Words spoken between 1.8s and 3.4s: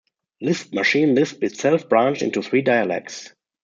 branched into three dialects.